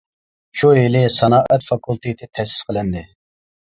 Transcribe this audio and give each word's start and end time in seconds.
شۇ 0.61 0.71
يىلى 0.77 1.03
سانائەت 1.17 1.69
فاكۇلتېتى 1.69 2.33
تەسىس 2.37 2.69
قىلىندى. 2.69 3.09